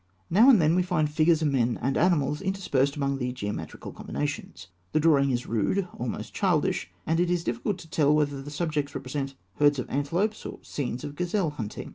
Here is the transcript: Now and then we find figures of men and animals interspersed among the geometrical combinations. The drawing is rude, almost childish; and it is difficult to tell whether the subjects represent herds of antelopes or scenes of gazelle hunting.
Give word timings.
Now 0.31 0.49
and 0.49 0.59
then 0.59 0.73
we 0.73 0.81
find 0.81 1.07
figures 1.11 1.43
of 1.43 1.49
men 1.51 1.77
and 1.79 1.95
animals 1.95 2.41
interspersed 2.41 2.95
among 2.95 3.19
the 3.19 3.31
geometrical 3.31 3.91
combinations. 3.91 4.65
The 4.93 4.99
drawing 4.99 5.29
is 5.29 5.45
rude, 5.45 5.87
almost 5.95 6.33
childish; 6.33 6.89
and 7.05 7.19
it 7.19 7.29
is 7.29 7.43
difficult 7.43 7.77
to 7.77 7.87
tell 7.87 8.11
whether 8.15 8.41
the 8.41 8.49
subjects 8.49 8.95
represent 8.95 9.35
herds 9.57 9.77
of 9.77 9.87
antelopes 9.91 10.43
or 10.43 10.57
scenes 10.63 11.03
of 11.03 11.13
gazelle 11.15 11.51
hunting. 11.51 11.89